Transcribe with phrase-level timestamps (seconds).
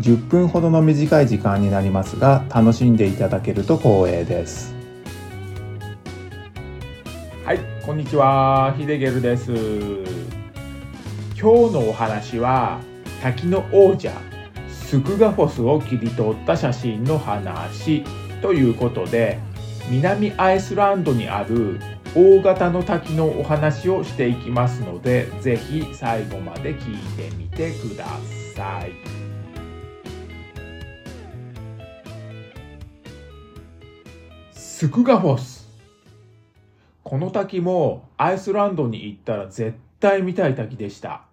[0.00, 4.74] 10分ほどの短い時間になりますが楽しんでいただけると光栄です
[7.44, 9.52] はいこんにちはヒデゲルです
[11.38, 12.80] 今日のお話は
[13.22, 14.12] 滝の王者
[14.68, 18.02] スクガフォスを切り取った写真の話
[18.40, 19.38] ということで
[19.90, 21.78] 南アイスランドにある
[22.14, 28.06] 大型の滝のお話をしていきますのでぜひ最後まで聞いてみてくだ
[28.56, 29.19] さい。
[34.80, 35.68] スクガフォス
[37.04, 41.26] この滝もアイスランドに行ったら絶対見たい滝でした。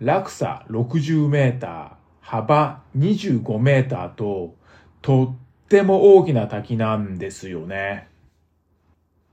[0.00, 4.54] 落差60メーター、幅25メーターと
[5.00, 8.06] とっても大きな滝なんですよね。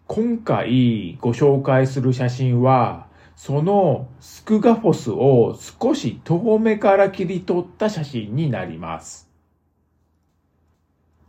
[0.05, 9.26] 今回ご紹介する写真は、そのスクガフォスを少し遠目から切り取った写真になります。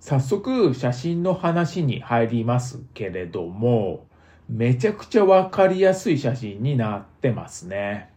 [0.01, 4.07] 早速写真の話に入りますけれども、
[4.49, 8.11] めちゃくちゃわかりやすい写真になってますね。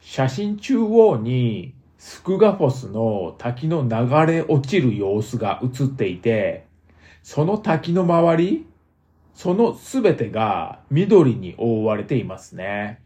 [0.00, 6.66] 写真中央にスクガフォスの滝の流れ落ちる様子が映っていて、
[7.22, 8.66] その滝の周り、
[9.32, 13.00] そのすべてが緑に覆われていますね。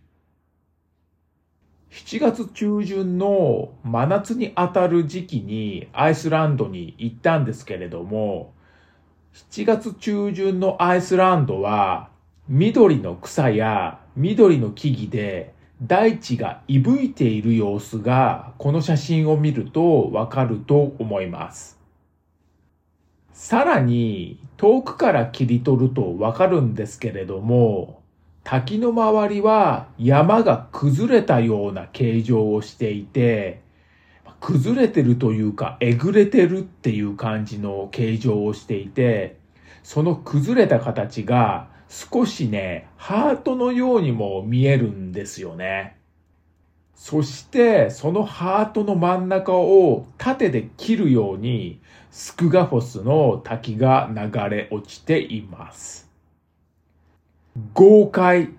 [1.90, 8.52] 7月中旬の真夏に当たる時期にアイスランドに行ったんですけれども、
[9.34, 12.10] 7月中旬のアイスランドは
[12.48, 21.78] 緑の草や緑の木々で大地がいぶいている様子がこの写真を見るとわかると思います。
[23.32, 27.97] さらに遠くから切り取るとわかるんですけれども、
[28.50, 33.60] 滝の周りは山が崩れたような形状をしていて、
[34.40, 39.36] 崩れてるというか、えぐれてるっていう感じの形状をしていて、
[39.82, 45.98] その崩れた形が少しね、ハートのようにも見えるんですよね。
[46.94, 56.07] そして、そのハートの真ん中を縦で切るように、スクガフォスの滝が流れ落ちています。
[57.74, 58.50] 豪快。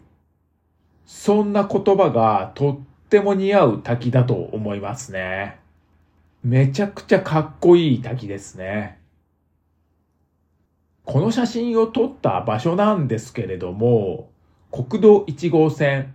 [1.06, 5.58] そんな言葉がとっても似合う滝だと思いますね。
[6.44, 9.00] めちゃくちゃかっこいい滝ですね。
[11.06, 14.30] この写真を撮った場所なんですけれども、
[14.72, 16.14] 国道1号線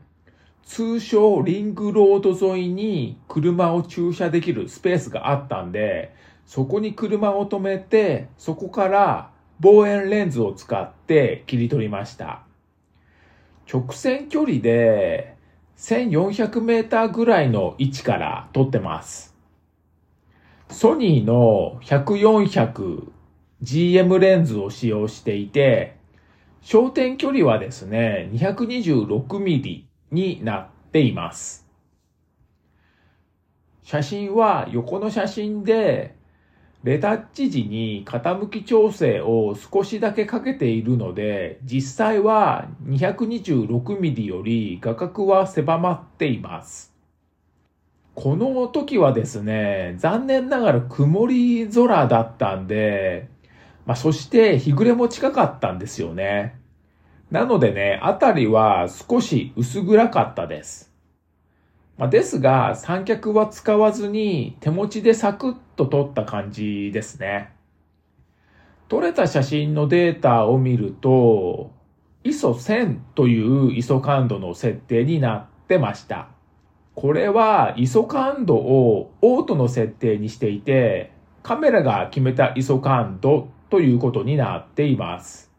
[0.64, 6.14] 通称リングロード沿いに車を駐車できるスペースがあったんで、
[6.46, 9.30] そこに車を止めて、そこから
[9.60, 12.43] 望遠レンズを使って切り取りました。
[13.70, 15.36] 直線距離で
[15.76, 19.34] 1400メーターぐらいの位置から撮ってます。
[20.70, 25.96] ソニーの 100-400GM レンズを使用していて、
[26.62, 31.66] 焦点距離はですね、226ミリになっています。
[33.82, 36.14] 写真は横の写真で、
[36.84, 46.92] レタッチ時に傾き調整を少しだけかけているので、実際は 226mm より画角は狭まっています。
[48.14, 53.28] この時はですね、残念ながら曇り空だったんで、
[53.86, 56.60] まあ、そして日暮れも近かったんですよね。
[57.30, 60.92] なのでね、あたりは少し薄暗かったです。
[61.96, 67.52] まあ、ですが、三脚は使わずに手持ちでサクッと撮った感じですね。
[68.88, 71.72] 撮れた写真のデータを見ると、
[72.24, 76.28] ISO1000 という ISO 感度の設定になってました。
[76.94, 81.12] これは ISO 感度をオートの設定にしていて、
[81.42, 85.52] カメラが決めた ISO 感度ということになっています。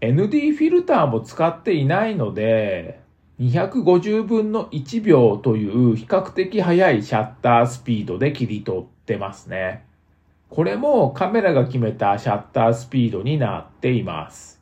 [0.00, 3.00] ND フィルターも使っていないので、
[3.40, 9.86] 250分の1秒という比較的速いシャッタースピードで切り取ってますね。
[10.50, 14.60] これもカメラが決めたシャッタースピードになっています。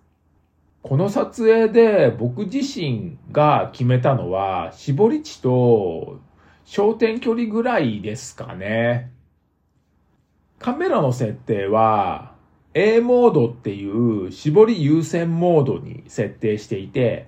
[0.82, 6.20] この撮影で僕自身が決めたのは絞り値と
[6.64, 9.10] 焦点距離ぐらいですかね。
[10.60, 12.32] カメラの設定は
[12.74, 17.26] A モードっていう絞り優先モードに設定していて、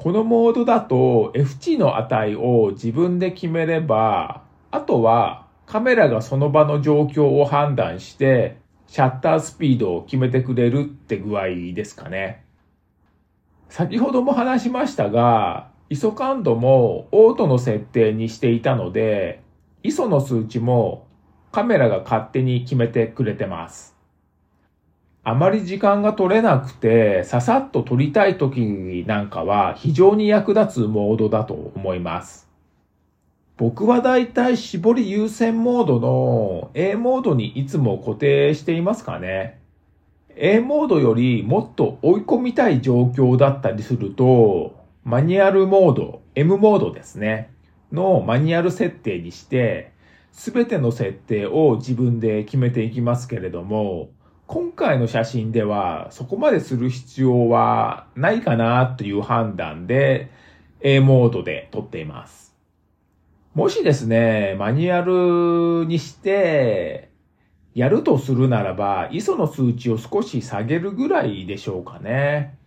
[0.00, 8.56] このモードだと F 値の値を自分で決めれば、あとはカメラがその場の状況を判断して、
[8.86, 12.46] シャッタースピードを決めてくれるって具合ですかね。
[13.68, 19.42] 先ほども話しましたが、ISO 感度もオートの設定にしていたので、
[19.82, 21.06] ISO の数値も
[21.52, 23.99] カメラが勝手に決めてくれてます。
[25.30, 32.48] あまり時間が取れなくて、ささっと撮りたい時なんかは非常に役立つモードだと思います。
[33.56, 39.60] 僕はだいたい絞り優先モードの A モードにいつも固定していますかね。
[40.34, 44.74] A モードよりもっと追い込みたい状況だったりすると、
[45.04, 47.52] マニュアルモード、M モードですね。
[47.92, 49.92] のマニュアル設定にして、
[50.32, 54.08] すべての設定を自分で決めていきますけれども、
[54.52, 60.28] 今回の写真ではそこまでする必要はないかなという判断で
[60.80, 62.52] A モードで撮っています。
[63.54, 65.02] もしですね、マニュア
[65.82, 67.10] ルにして、
[67.76, 72.58] やるとするならば、ISO の数値を少し下げるぐらいでしょうかね。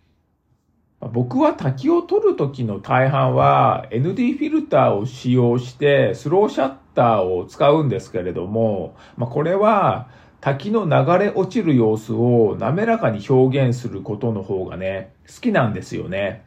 [1.11, 10.07] 僕は滝を撮るときの大半は ND フィルターを使用してスローシャッターを使うんですけれども、まあ、これは
[10.43, 16.43] 滝の流れ落ちる様子を滑らかに表現することの方がね、好きなんですよね。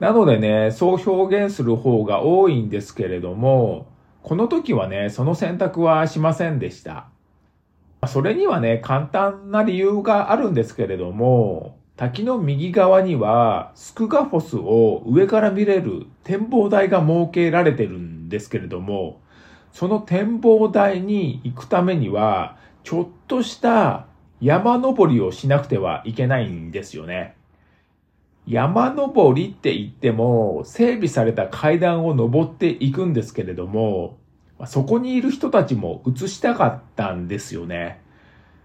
[0.00, 3.86] なのでね、そう表現する方が多いんですけれども、
[4.22, 7.06] この時はね、その選択はしませんでした。
[8.06, 19.22] それにはね、簡単な理由があるんですけれども、滝の右側にはスクガフォスを上から見れる展望台が設けられてるんですけれども、
[19.72, 22.58] その展望台に行くためには、
[22.88, 24.06] ちょっとした
[24.40, 27.36] 山登りをしなくてはいけないんですよね。
[28.46, 34.16] 山登りって言っても、整備された階段を登っていくんですけれども、
[34.64, 38.00] そこにいる人たちも映したかったんですよね。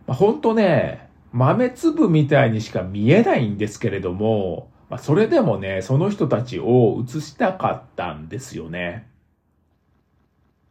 [0.08, 9.06] ほんとね、豆粒みたいにしか見えないんですけれども、それでもね、その人たちを映したかったんですよね。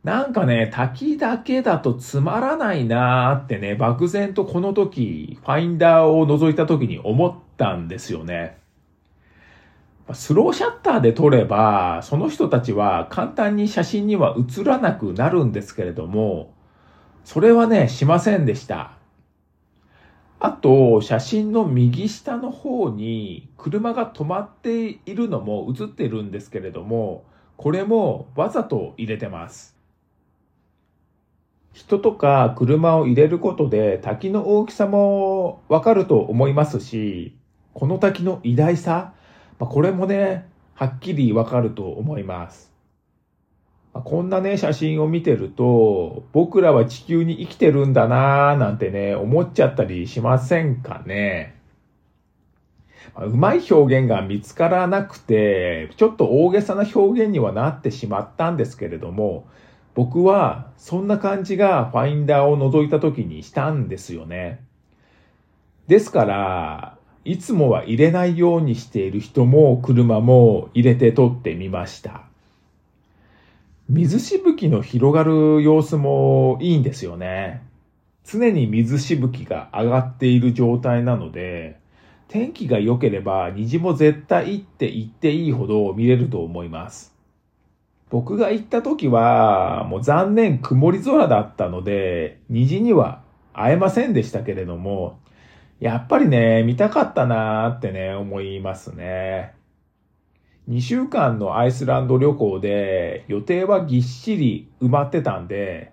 [0.05, 8.59] なんかね、滝だけだとつまらないなーってね、漠然とこの時、ファインダーを覗いた時に思ったんですよね。
[10.13, 16.53] スローシャッターで撮れば、その人たちは簡単に写真には映らなくなるんですけれども、
[17.25, 18.95] それはね、しませんでした。
[20.41, 27.25] あと、写真の右下の方に車が止まっているのも映ってるんですけれども、
[27.57, 29.82] これもわざと入れてます。
[31.73, 37.35] 人とか車を入れることで滝の大きさもわかると思いますし、
[37.73, 39.15] この滝の偉大さ、
[39.59, 42.73] まあ、これもね、はっきりわかると思います。
[43.95, 51.59] まあ、こんなね、写真を見てると、僕らは地球に生きてるんだなーなんてね、思っちゃったりしませんかね。
[53.15, 59.47] ま、うまい表現が見つからなくて、ちょっと大げさな表現にはなってしまったんですけれども、
[59.95, 64.61] 僕はそんな感じがファインダーを覗いた時にしたんですよね。
[65.87, 72.23] ですから、いつもは入れないようにしている人も車も入れて撮ってみました。
[73.89, 77.63] 水しぶきの広がる様子もいいんですよね。
[78.25, 81.79] 常に水しぶきが上がっている状態なので、
[82.29, 87.12] 天気が良ければ虹も絶対って言っていいほど見れると思います。
[88.13, 93.23] 僕が行った時はもう残念曇り空だったので虹には
[93.55, 95.19] 会えませんでしたけれども、
[95.81, 99.55] やっぱりね、見たかったなーってね、思いますね。
[100.69, 105.91] 2週間のアイスランド旅行で予定はぎっしり埋まってたんで、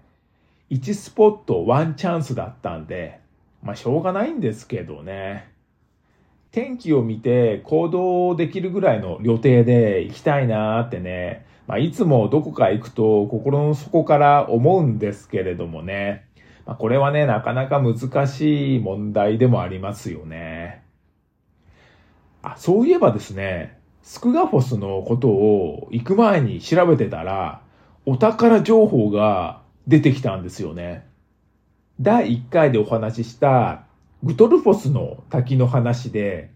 [0.72, 3.22] 1スポットワンチャンスだったんで、
[3.64, 5.54] まあしょうがないんですけどね。
[6.52, 16.26] 天気を見て行動できるぐらいの予定で行きたいなーってね、まあいつもどこか行くと心の底から思うんですけれどもね。
[16.66, 20.84] まあ、これはね、なかなか難しい問題でもありますよね。
[22.42, 27.62] あ、そういえばですね、スクガフォスのことを行く前に調べてたら、
[28.08, 31.06] お宝情報が出てきたんですよね。
[32.02, 33.84] 第1回でお話しした
[34.24, 36.50] グトルフォスの滝の話で、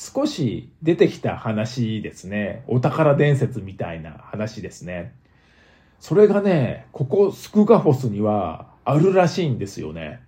[0.00, 2.62] 少し出てきた話ですね。
[2.68, 5.12] お宝伝説みたいな話ですね。
[5.98, 10.20] それがね、ここスクガフォスにはあるらしいんですよね。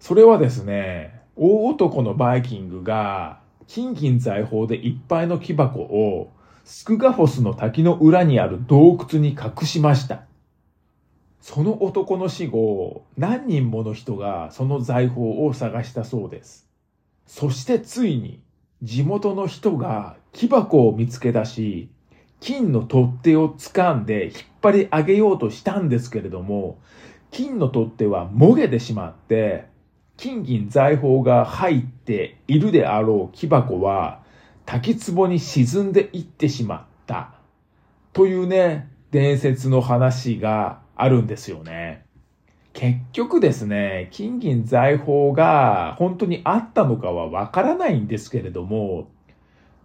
[0.00, 3.38] それはですね、大男のバイキングが
[3.68, 6.32] 金銀財宝でいっぱいの木箱を
[6.64, 10.24] スクガフォスの滝の裏にある洞窟に隠しました。
[11.40, 16.73] その男の死後、何人もの人がその財宝を探したそうです。
[17.26, 18.40] そしてついに
[18.82, 21.88] 地元の人が木箱を見つけ出し、
[22.40, 26.78] 金の取っ手を掴んで引っ張り上げようとしたんですけれども、
[27.30, 29.66] 金の取っ手はもげてしまって、
[30.16, 34.22] 金銀財宝が入っているであろう木箱は
[34.66, 37.32] 滝壺に沈んでいってしまった。
[38.12, 42.04] というね、伝説の話があるんですよね。
[42.74, 49.08] 結局ですね、金銀財宝が本当にあったのかはわからないんですけれども、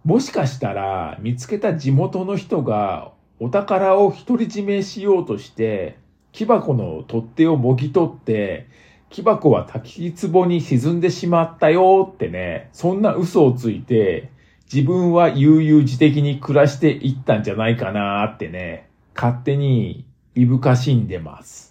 [0.04, 5.98] もしかしたら見つけた地元の人がお宝を独り占めしようとして、
[6.32, 8.66] 木箱の取っ手をもぎ取って、
[9.08, 14.32] 木箱は滝壺に沈んでしまったよってね、そんな嘘をついて、
[14.72, 20.04] 自分は悠々自適に暮らしていったんじゃないかなってね、勝手に
[20.34, 21.69] いぶかしんでます。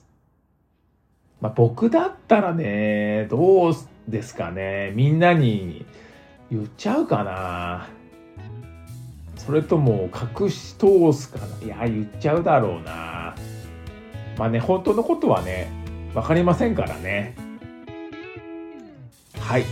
[1.42, 3.74] まあ、僕だったらね、どう
[4.08, 4.92] ですかね。
[4.96, 5.86] みんなに
[6.52, 7.88] 言っちゃうかな。
[9.38, 10.10] それとも
[10.42, 11.66] 隠し通すかな。
[11.66, 13.36] いや、言っちゃうだろうな。
[14.38, 15.72] まあね、本当のことはね、
[16.14, 17.36] わかりませんからね。
[19.40, 19.64] はい。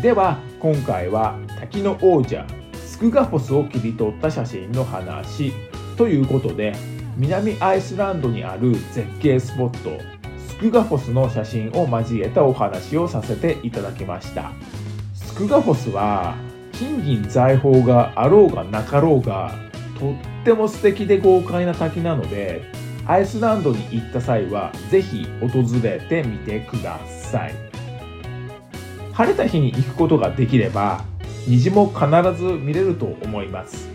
[0.00, 5.52] では、今回は滝の王者、スクガフォスを切り取った写真の話
[5.96, 6.74] ということで、
[7.16, 10.15] 南アイスランドにある絶景スポット、
[10.58, 14.52] クガフォスの写真を交えたお話をさせていただきました。
[15.14, 16.34] スクガフォスは
[16.72, 19.54] 金銀財宝があろうがなかろうが
[19.98, 22.62] とっても素敵で豪快な滝なので
[23.06, 27.54] アイスランドに行った際はぜひ訪れてみてください
[29.12, 31.04] 晴れた日に行くことができれば
[31.46, 33.88] 虹も必ず見れると思います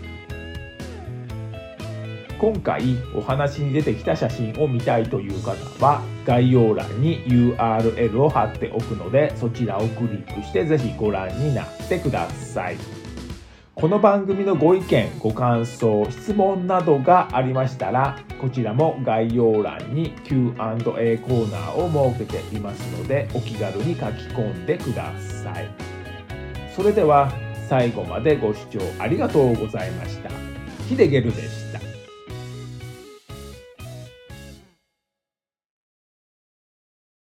[2.42, 12.76] 今回お話に出てきた写真を見たいという方は概要欄に URL を貼っておくのでそちらをクリックしてぜひご覧になってください
[13.76, 24.02] この番組のご意見ご感想質問などがありましたらこちらも概要欄に Q&A コーナーを設けていますのでお気軽に書き
[24.34, 25.70] 込んでください
[26.74, 27.32] それでは
[27.68, 30.28] 最後までご視聴ありがとうございました。
[30.88, 31.61] ヒデゲルでした。